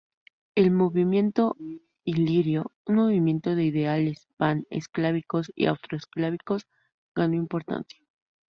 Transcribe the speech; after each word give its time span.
El 0.55 0.71
Movimiento 0.71 1.55
Ilirio, 2.05 2.71
un 2.87 2.95
movimiento 2.95 3.53
de 3.53 3.65
ideales 3.65 4.27
pan-eslávicos 4.35 5.51
y 5.53 5.67
austro-eslávicos 5.67 6.65
ganó 7.13 7.35
importancia. 7.35 8.01